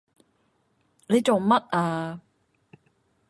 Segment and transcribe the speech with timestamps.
[1.07, 2.19] 你做乜啊？